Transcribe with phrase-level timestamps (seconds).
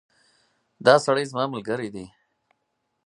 [0.85, 2.05] دا سړی زما ملګری ده